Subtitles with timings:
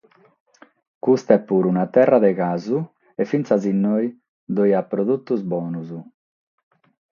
[1.07, 2.77] Custa est puru una terra de casu
[3.21, 4.09] e fintzas inoghe
[4.49, 5.89] ddoe at produtos bonos.